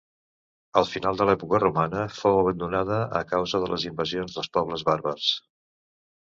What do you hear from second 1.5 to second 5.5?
romana fou abandonada a causa de les invasions dels pobles bàrbars.